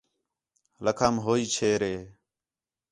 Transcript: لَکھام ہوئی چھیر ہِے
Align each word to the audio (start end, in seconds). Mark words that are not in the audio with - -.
لَکھام 0.85 1.15
ہوئی 1.25 1.43
چھیر 1.53 1.81
ہِے 1.89 1.95